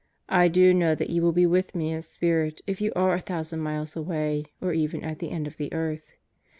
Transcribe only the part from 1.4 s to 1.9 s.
with